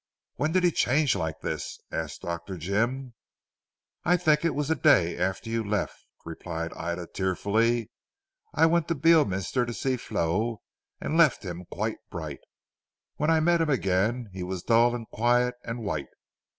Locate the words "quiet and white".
15.07-16.09